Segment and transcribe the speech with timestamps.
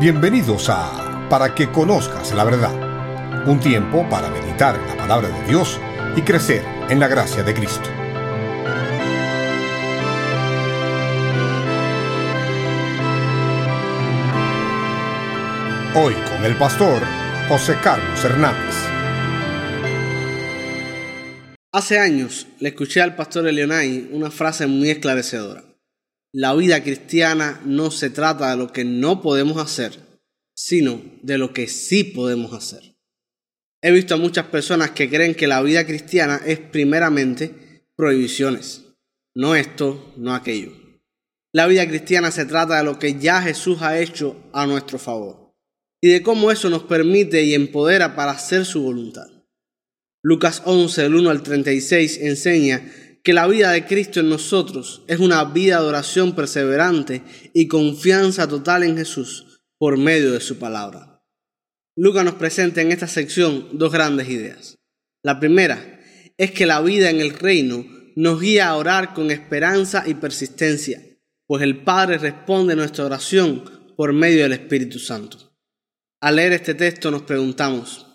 [0.00, 5.46] Bienvenidos a Para que conozcas la verdad, un tiempo para meditar en la palabra de
[5.46, 5.78] Dios
[6.16, 7.86] y crecer en la gracia de Cristo.
[15.94, 17.02] Hoy con el pastor
[17.50, 18.76] José Carlos Hernández.
[21.72, 25.69] Hace años le escuché al pastor Elionay una frase muy esclarecedora.
[26.32, 29.98] La vida cristiana no se trata de lo que no podemos hacer,
[30.54, 32.96] sino de lo que sí podemos hacer.
[33.82, 38.84] He visto a muchas personas que creen que la vida cristiana es primeramente prohibiciones.
[39.34, 40.72] No esto, no aquello.
[41.52, 45.52] La vida cristiana se trata de lo que ya Jesús ha hecho a nuestro favor
[46.00, 49.28] y de cómo eso nos permite y empodera para hacer su voluntad.
[50.22, 52.88] Lucas 11, del 1 al 36, enseña
[53.22, 58.48] que la vida de Cristo en nosotros es una vida de oración perseverante y confianza
[58.48, 61.22] total en Jesús por medio de su palabra.
[61.96, 64.78] Lucas nos presenta en esta sección dos grandes ideas.
[65.22, 66.00] La primera
[66.38, 67.84] es que la vida en el reino
[68.16, 71.00] nos guía a orar con esperanza y persistencia,
[71.46, 73.64] pues el Padre responde nuestra oración
[73.96, 75.54] por medio del Espíritu Santo.
[76.20, 78.06] Al leer este texto nos preguntamos,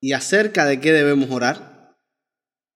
[0.00, 1.69] ¿y acerca de qué debemos orar?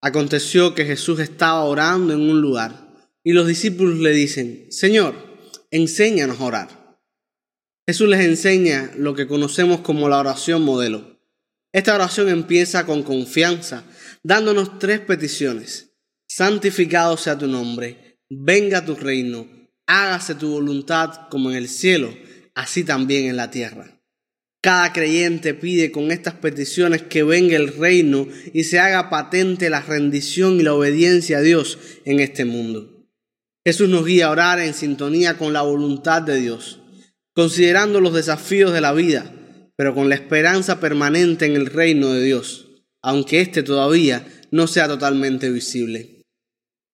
[0.07, 5.15] Aconteció que Jesús estaba orando en un lugar y los discípulos le dicen, Señor,
[5.71, 6.99] enséñanos a orar.
[7.89, 11.19] Jesús les enseña lo que conocemos como la oración modelo.
[11.73, 13.85] Esta oración empieza con confianza,
[14.23, 15.97] dándonos tres peticiones.
[16.29, 19.49] Santificado sea tu nombre, venga tu reino,
[19.87, 22.15] hágase tu voluntad como en el cielo,
[22.55, 23.94] así también en la tierra.
[24.65, 29.83] Cada creyente pide con estas peticiones que venga el reino y se haga patente la
[29.83, 33.07] rendición y la obediencia a Dios en este mundo.
[33.63, 36.81] Jesús nos guía a orar en sintonía con la voluntad de Dios,
[37.35, 39.35] considerando los desafíos de la vida,
[39.77, 42.71] pero con la esperanza permanente en el reino de Dios,
[43.03, 46.23] aunque éste todavía no sea totalmente visible.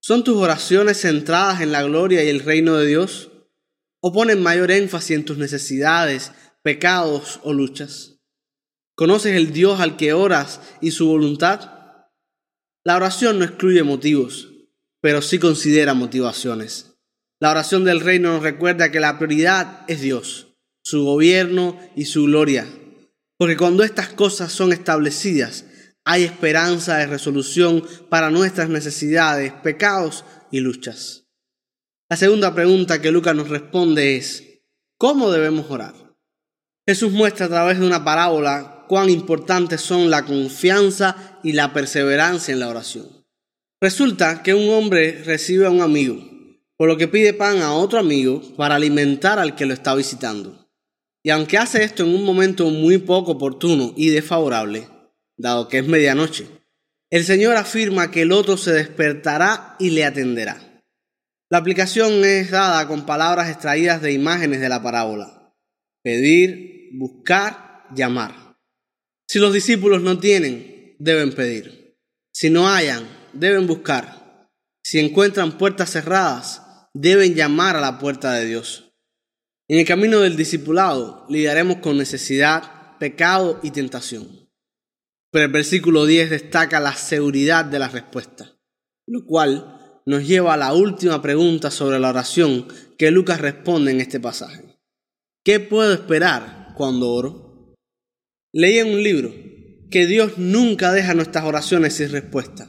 [0.02, 3.30] ¿Son tus oraciones centradas en la gloria y el reino de Dios?
[4.00, 6.32] ¿O ponen mayor énfasis en tus necesidades
[6.62, 8.20] pecados o luchas?
[8.94, 11.70] ¿Conoces el Dios al que oras y su voluntad?
[12.84, 14.48] La oración no excluye motivos,
[15.00, 16.98] pero sí considera motivaciones.
[17.40, 22.24] La oración del reino nos recuerda que la prioridad es Dios, su gobierno y su
[22.24, 22.66] gloria,
[23.38, 25.64] porque cuando estas cosas son establecidas,
[26.04, 31.28] hay esperanza de resolución para nuestras necesidades, pecados y luchas.
[32.10, 34.62] La segunda pregunta que Lucas nos responde es,
[34.98, 36.09] ¿cómo debemos orar?
[36.86, 42.52] Jesús muestra a través de una parábola cuán importantes son la confianza y la perseverancia
[42.52, 43.06] en la oración.
[43.80, 46.18] Resulta que un hombre recibe a un amigo,
[46.76, 50.68] por lo que pide pan a otro amigo para alimentar al que lo está visitando.
[51.22, 54.88] Y aunque hace esto en un momento muy poco oportuno y desfavorable,
[55.36, 56.46] dado que es medianoche,
[57.10, 60.82] el Señor afirma que el otro se despertará y le atenderá.
[61.50, 65.39] La aplicación es dada con palabras extraídas de imágenes de la parábola.
[66.02, 68.56] Pedir, buscar, llamar.
[69.28, 71.96] Si los discípulos no tienen, deben pedir.
[72.32, 74.48] Si no hayan, deben buscar.
[74.82, 76.62] Si encuentran puertas cerradas,
[76.94, 78.92] deben llamar a la puerta de Dios.
[79.68, 84.50] En el camino del discipulado lidiaremos con necesidad, pecado y tentación.
[85.30, 88.58] Pero el versículo 10 destaca la seguridad de la respuesta,
[89.06, 92.66] lo cual nos lleva a la última pregunta sobre la oración
[92.98, 94.69] que Lucas responde en este pasaje.
[95.42, 97.74] ¿Qué puedo esperar cuando oro?
[98.52, 99.32] Leí en un libro
[99.90, 102.68] que Dios nunca deja nuestras oraciones sin respuesta.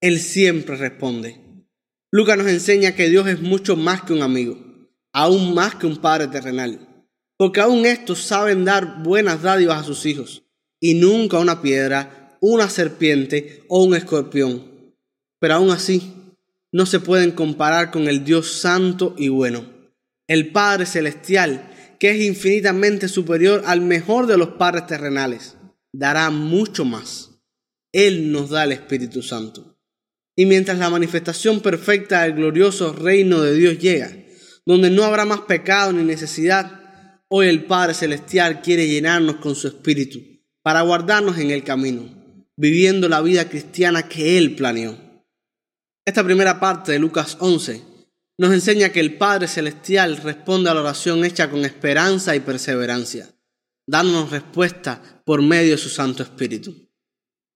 [0.00, 1.40] Él siempre responde.
[2.12, 4.56] Lucas nos enseña que Dios es mucho más que un amigo,
[5.12, 7.04] aún más que un padre terrenal,
[7.36, 10.44] porque aún estos saben dar buenas dádivas a sus hijos,
[10.78, 14.94] y nunca una piedra, una serpiente o un escorpión.
[15.40, 16.14] Pero aún así,
[16.70, 19.64] no se pueden comparar con el Dios santo y bueno,
[20.28, 21.73] el Padre Celestial,
[22.04, 25.56] que es infinitamente superior al mejor de los padres terrenales,
[25.90, 27.30] dará mucho más.
[27.94, 29.78] Él nos da el Espíritu Santo.
[30.36, 34.14] Y mientras la manifestación perfecta del glorioso reino de Dios llega,
[34.66, 39.68] donde no habrá más pecado ni necesidad, hoy el Padre Celestial quiere llenarnos con su
[39.68, 40.20] Espíritu
[40.62, 42.04] para guardarnos en el camino,
[42.54, 44.94] viviendo la vida cristiana que Él planeó.
[46.04, 47.93] Esta primera parte de Lucas 11
[48.36, 53.32] nos enseña que el Padre Celestial responde a la oración hecha con esperanza y perseverancia,
[53.86, 56.90] dándonos respuesta por medio de su Santo Espíritu.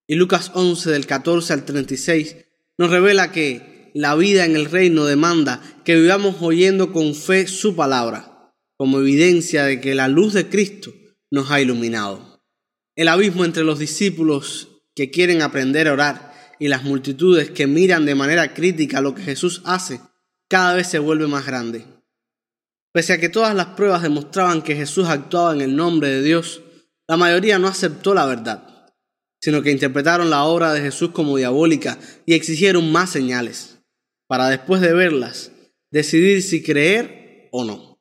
[0.06, 2.36] Y Lucas 11 del 14 al 36
[2.78, 7.74] nos revela que la vida en el reino demanda que vivamos oyendo con fe su
[7.74, 10.94] palabra, como evidencia de que la luz de Cristo
[11.30, 12.44] nos ha iluminado.
[12.94, 18.06] El abismo entre los discípulos que quieren aprender a orar y las multitudes que miran
[18.06, 20.00] de manera crítica lo que Jesús hace
[20.48, 21.84] cada vez se vuelve más grande.
[22.92, 26.62] Pese a que todas las pruebas demostraban que Jesús actuaba en el nombre de Dios,
[27.06, 28.86] la mayoría no aceptó la verdad,
[29.40, 33.78] sino que interpretaron la obra de Jesús como diabólica y exigieron más señales,
[34.26, 35.52] para después de verlas,
[35.90, 38.00] decidir si creer o no.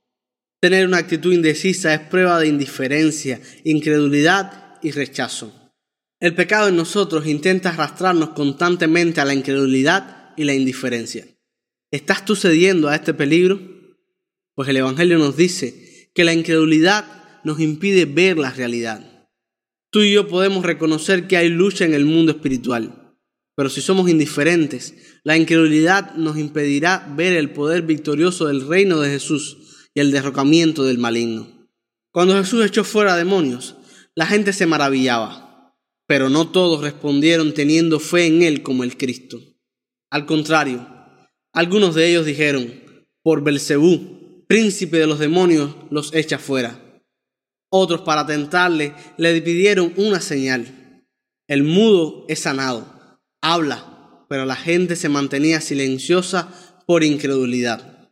[0.62, 5.54] Tener una actitud indecisa es prueba de indiferencia, incredulidad y rechazo.
[6.20, 11.28] El pecado en nosotros intenta arrastrarnos constantemente a la incredulidad y la indiferencia.
[11.90, 13.62] ¿Estás tú cediendo a este peligro?
[14.56, 17.06] Pues el Evangelio nos dice que la incredulidad
[17.46, 19.30] nos impide ver la realidad.
[19.90, 23.16] Tú y yo podemos reconocer que hay lucha en el mundo espiritual,
[23.56, 29.10] pero si somos indiferentes, la incredulidad nos impedirá ver el poder victorioso del reino de
[29.10, 31.70] Jesús y el derrocamiento del maligno.
[32.12, 33.78] Cuando Jesús echó fuera demonios,
[34.14, 35.74] la gente se maravillaba,
[36.06, 39.40] pero no todos respondieron teniendo fe en Él como el Cristo.
[40.10, 40.97] Al contrario,
[41.58, 42.72] algunos de ellos dijeron,
[43.24, 47.02] por Belcebú, príncipe de los demonios, los echa fuera.
[47.72, 51.04] Otros, para tentarle, le pidieron una señal.
[51.48, 56.54] El mudo es sanado, habla, pero la gente se mantenía silenciosa
[56.86, 58.12] por incredulidad.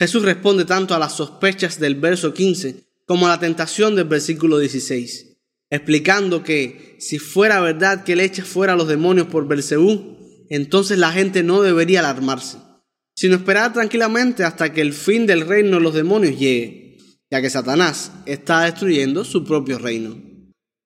[0.00, 4.58] Jesús responde tanto a las sospechas del verso 15 como a la tentación del versículo
[4.58, 5.36] 16,
[5.70, 10.98] explicando que si fuera verdad que le echa fuera a los demonios por Belcebú, entonces
[10.98, 12.58] la gente no debería alarmarse
[13.20, 16.96] sino esperar tranquilamente hasta que el fin del reino de los demonios llegue,
[17.30, 20.16] ya que Satanás está destruyendo su propio reino.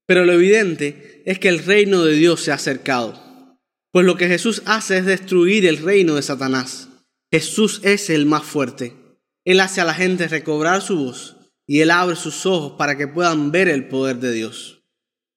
[0.05, 3.57] Pero lo evidente es que el reino de Dios se ha acercado,
[3.93, 6.89] pues lo que Jesús hace es destruir el reino de Satanás.
[7.33, 8.97] Jesús es el más fuerte.
[9.45, 11.37] Él hace a la gente recobrar su voz
[11.69, 14.83] y él abre sus ojos para que puedan ver el poder de Dios.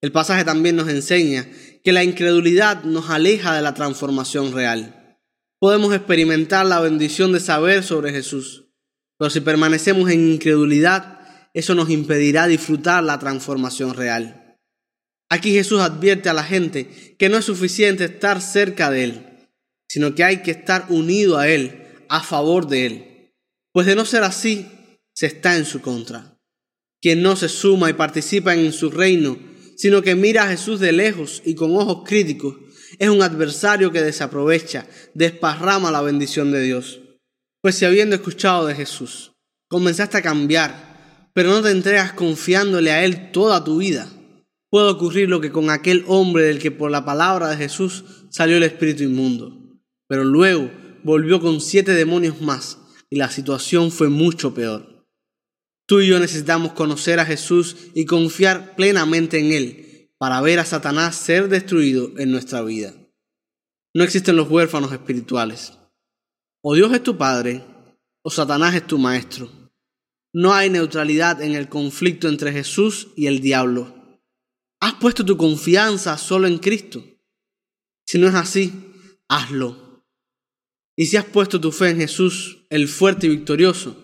[0.01, 1.47] El pasaje también nos enseña
[1.83, 4.96] que la incredulidad nos aleja de la transformación real
[5.59, 8.65] podemos experimentar la bendición de saber sobre Jesús.
[9.17, 11.19] Pero si permanecemos en incredulidad,
[11.53, 14.57] eso nos impedirá disfrutar la transformación real.
[15.29, 19.49] Aquí Jesús advierte a la gente que no es suficiente estar cerca de Él,
[19.89, 23.33] sino que hay que estar unido a Él, a favor de Él.
[23.73, 24.67] Pues de no ser así,
[25.13, 26.39] se está en su contra.
[27.01, 29.37] Quien no se suma y participa en su reino,
[29.75, 32.55] sino que mira a Jesús de lejos y con ojos críticos,
[32.99, 36.99] es un adversario que desaprovecha, desparrama la bendición de Dios.
[37.61, 39.33] Pues si habiendo escuchado de Jesús,
[39.69, 44.09] comenzaste a cambiar, pero no te entregas confiándole a Él toda tu vida,
[44.69, 48.57] puede ocurrir lo que con aquel hombre del que por la palabra de Jesús salió
[48.57, 49.55] el espíritu inmundo,
[50.07, 50.71] pero luego
[51.03, 52.79] volvió con siete demonios más
[53.09, 55.05] y la situación fue mucho peor.
[55.87, 59.86] Tú y yo necesitamos conocer a Jesús y confiar plenamente en Él
[60.19, 62.93] para ver a Satanás ser destruido en nuestra vida.
[63.93, 65.73] No existen los huérfanos espirituales.
[66.63, 67.63] O Dios es tu Padre,
[68.23, 69.49] o Satanás es tu Maestro.
[70.33, 74.21] No hay neutralidad en el conflicto entre Jesús y el diablo.
[74.79, 77.03] ¿Has puesto tu confianza solo en Cristo?
[78.05, 78.73] Si no es así,
[79.27, 80.03] hazlo.
[80.95, 83.95] Y si has puesto tu fe en Jesús, el fuerte y victorioso,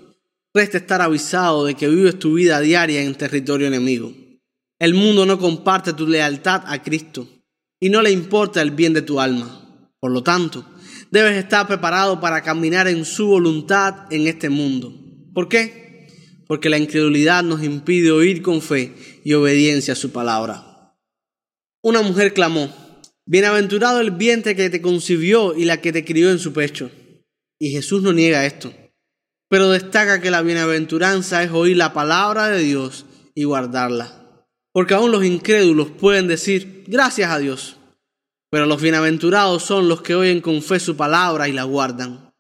[0.53, 4.13] resta estar avisado de que vives tu vida diaria en territorio enemigo.
[4.83, 7.25] El mundo no comparte tu lealtad a Cristo
[7.79, 9.89] y no le importa el bien de tu alma.
[9.97, 10.65] Por lo tanto,
[11.09, 14.93] debes estar preparado para caminar en su voluntad en este mundo.
[15.33, 16.09] ¿Por qué?
[16.47, 20.97] Porque la incredulidad nos impide oír con fe y obediencia a su palabra.
[21.81, 22.69] Una mujer clamó,
[23.25, 26.91] Bienaventurado el vientre que te concibió y la que te crió en su pecho.
[27.57, 28.73] Y Jesús no niega esto,
[29.47, 34.22] pero destaca que la bienaventuranza es oír la palabra de Dios y guardarla
[34.73, 37.77] porque aún los incrédulos pueden decir gracias a Dios,
[38.49, 42.33] pero los bienaventurados son los que oyen con fe su palabra y la guardan.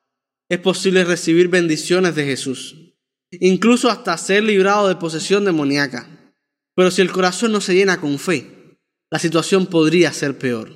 [0.49, 2.75] Es posible recibir bendiciones de Jesús,
[3.31, 6.35] incluso hasta ser librado de posesión demoníaca.
[6.75, 8.77] Pero si el corazón no se llena con fe,
[9.11, 10.71] la situación podría ser peor.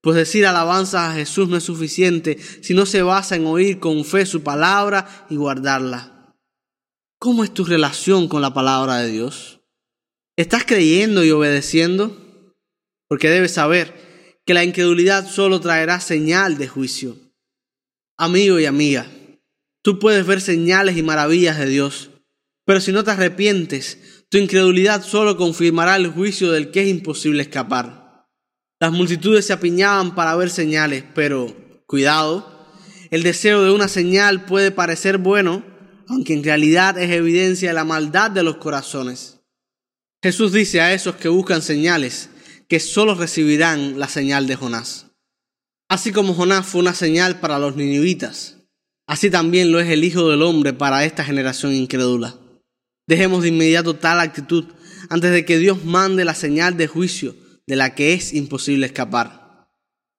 [0.00, 4.04] Pues decir alabanzas a Jesús no es suficiente si no se basa en oír con
[4.04, 6.32] fe su palabra y guardarla.
[7.18, 9.55] ¿Cómo es tu relación con la palabra de Dios?
[10.38, 12.14] ¿Estás creyendo y obedeciendo?
[13.08, 17.16] Porque debes saber que la incredulidad solo traerá señal de juicio.
[18.18, 19.06] Amigo y amiga,
[19.82, 22.10] tú puedes ver señales y maravillas de Dios,
[22.66, 27.40] pero si no te arrepientes, tu incredulidad solo confirmará el juicio del que es imposible
[27.40, 28.26] escapar.
[28.78, 32.68] Las multitudes se apiñaban para ver señales, pero cuidado,
[33.10, 35.64] el deseo de una señal puede parecer bueno,
[36.08, 39.35] aunque en realidad es evidencia de la maldad de los corazones.
[40.22, 42.30] Jesús dice a esos que buscan señales
[42.68, 45.06] que solo recibirán la señal de Jonás.
[45.88, 48.56] Así como Jonás fue una señal para los ninivitas,
[49.06, 52.36] así también lo es el Hijo del Hombre para esta generación incrédula.
[53.06, 54.64] Dejemos de inmediato tal actitud
[55.10, 59.68] antes de que Dios mande la señal de juicio de la que es imposible escapar.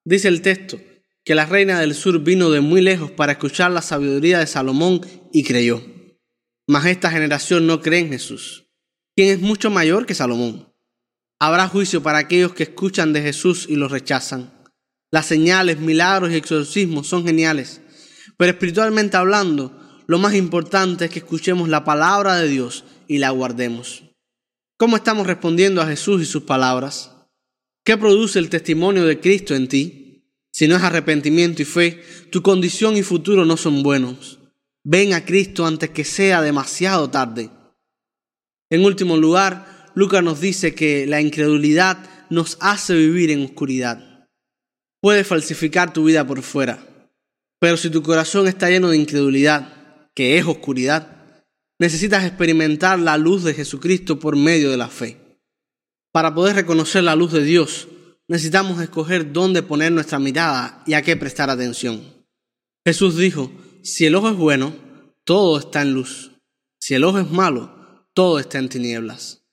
[0.05, 0.79] Dice el texto
[1.25, 5.01] que la reina del sur vino de muy lejos para escuchar la sabiduría de Salomón
[5.33, 5.83] y creyó.
[6.65, 8.66] Mas esta generación no cree en Jesús,
[9.17, 10.71] quien es mucho mayor que Salomón.
[11.39, 14.53] Habrá juicio para aquellos que escuchan de Jesús y lo rechazan.
[15.09, 17.81] Las señales, milagros y exorcismos son geniales,
[18.37, 23.31] pero espiritualmente hablando, lo más importante es que escuchemos la palabra de Dios y la
[23.31, 24.03] guardemos.
[24.77, 27.15] ¿Cómo estamos respondiendo a Jesús y sus palabras?
[27.83, 30.31] ¿Qué produce el testimonio de Cristo en ti?
[30.51, 34.37] Si no es arrepentimiento y fe, tu condición y futuro no son buenos.
[34.83, 37.49] Ven a Cristo antes que sea demasiado tarde.
[38.69, 41.97] En último lugar, Lucas nos dice que la incredulidad
[42.29, 44.27] nos hace vivir en oscuridad.
[45.01, 47.09] Puedes falsificar tu vida por fuera,
[47.59, 51.17] pero si tu corazón está lleno de incredulidad, que es oscuridad,
[51.79, 55.17] necesitas experimentar la luz de Jesucristo por medio de la fe.
[56.11, 57.87] Para poder reconocer la luz de Dios,
[58.27, 62.01] necesitamos escoger dónde poner nuestra mirada y a qué prestar atención.
[62.85, 63.51] Jesús dijo,
[63.83, 64.75] si el ojo es bueno,
[65.23, 66.31] todo está en luz.
[66.79, 67.76] Si el ojo es malo,
[68.17, 69.45] todo está en tinieblas.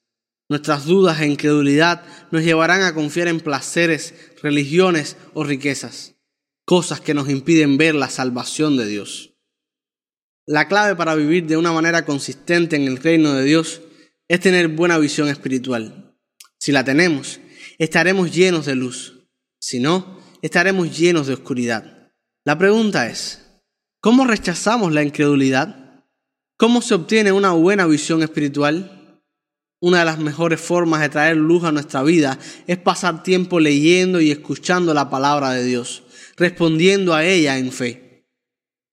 [0.49, 6.14] Nuestras dudas e incredulidad nos llevarán a confiar en placeres, religiones o riquezas,
[6.64, 9.37] cosas que nos impiden ver la salvación de Dios.
[10.47, 13.83] La clave para vivir de una manera consistente en el reino de Dios
[14.28, 16.16] es tener buena visión espiritual.
[16.59, 17.40] Si la tenemos,
[17.76, 19.28] estaremos llenos de luz.
[19.61, 22.14] Si no, estaremos llenos de oscuridad.
[22.47, 23.42] La pregunta es,
[24.00, 25.83] ¿cómo rechazamos la incredulidad?
[26.56, 29.20] ¿Cómo se obtiene una buena visión espiritual?
[29.80, 34.20] Una de las mejores formas de traer luz a nuestra vida es pasar tiempo leyendo
[34.20, 36.04] y escuchando la palabra de Dios,
[36.37, 38.25] respondiendo a ella en fe.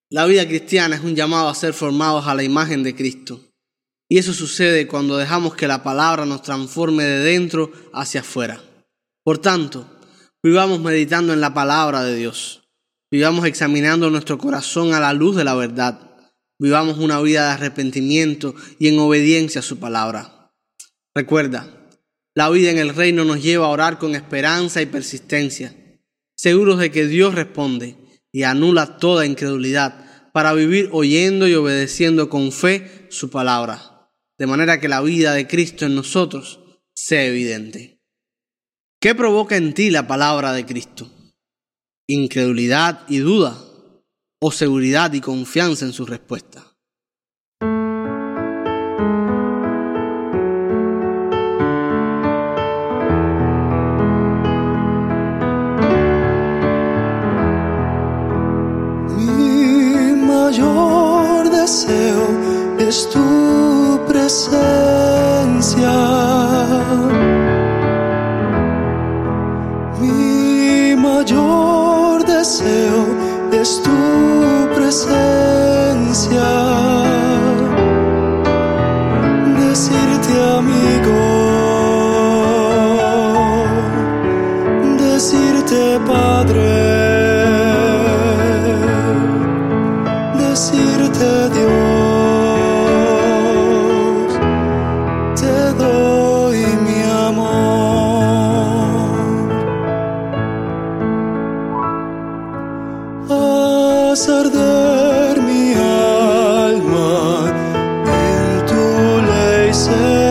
[0.10, 3.40] La vida cristiana es un llamado a ser formados a la imagen de Cristo.
[4.10, 8.62] Y eso sucede cuando dejamos que la palabra nos transforme de dentro hacia afuera.
[9.24, 9.88] Por tanto,
[10.44, 12.64] vivamos meditando en la palabra de Dios.
[13.12, 16.11] Vivamos examinando nuestro corazón a la luz de la verdad.
[16.62, 20.54] Vivamos una vida de arrepentimiento y en obediencia a su palabra.
[21.16, 21.90] Recuerda,
[22.36, 25.76] la vida en el reino nos lleva a orar con esperanza y persistencia,
[26.38, 27.96] seguros de que Dios responde
[28.32, 34.80] y anula toda incredulidad para vivir oyendo y obedeciendo con fe su palabra, de manera
[34.80, 36.60] que la vida de Cristo en nosotros
[36.94, 38.04] sea evidente.
[39.00, 41.10] ¿Qué provoca en ti la palabra de Cristo?
[42.08, 43.71] ¿Incredulidad y duda?
[44.44, 46.71] ¿O seguridad y confianza en su respuesta?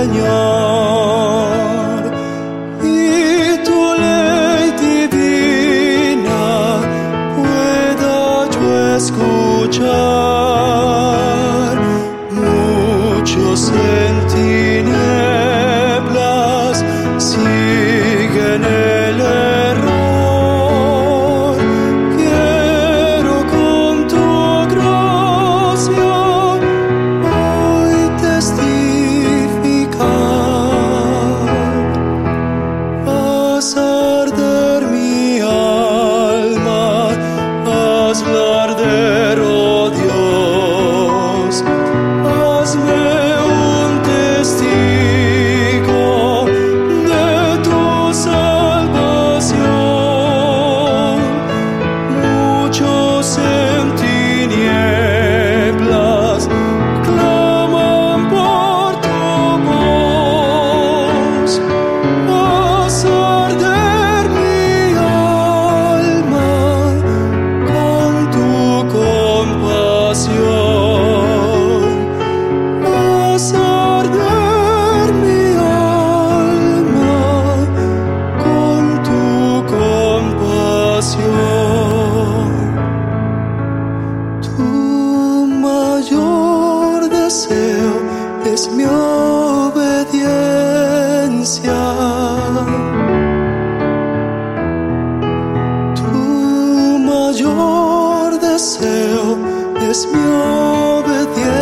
[0.01, 0.50] Señor.
[98.61, 99.39] Deseo
[99.81, 100.21] es mi
[100.99, 101.61] obediencia.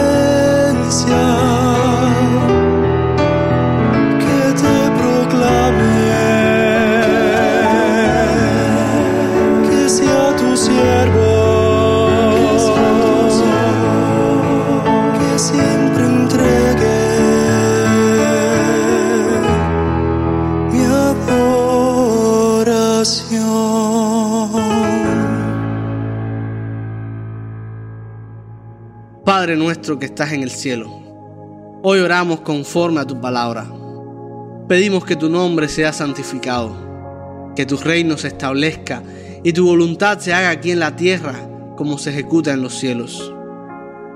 [29.28, 30.88] Padre nuestro que estás en el cielo,
[31.82, 33.70] hoy oramos conforme a tu palabra.
[34.66, 39.02] Pedimos que tu nombre sea santificado, que tu reino se establezca
[39.44, 41.34] y tu voluntad se haga aquí en la tierra
[41.76, 43.30] como se ejecuta en los cielos.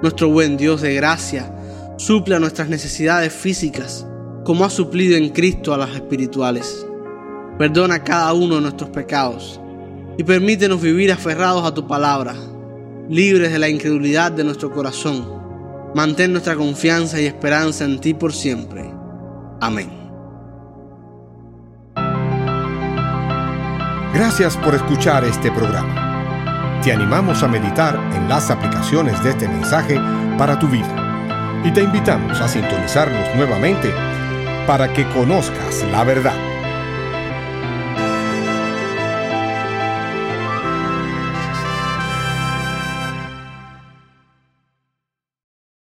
[0.00, 1.54] Nuestro buen Dios de gracia,
[1.98, 4.06] suple a nuestras necesidades físicas
[4.46, 6.86] como ha suplido en Cristo a las espirituales.
[7.58, 9.60] Perdona cada uno de nuestros pecados
[10.16, 12.34] y permítenos vivir aferrados a tu palabra,
[13.08, 15.42] libres de la incredulidad de nuestro corazón.
[15.94, 18.90] Mantén nuestra confianza y esperanza en ti por siempre.
[19.60, 19.90] Amén.
[24.14, 26.80] Gracias por escuchar este programa.
[26.82, 29.98] Te animamos a meditar en las aplicaciones de este mensaje
[30.36, 33.92] para tu vida y te invitamos a sintonizarnos nuevamente
[34.66, 36.51] para que conozcas la verdad.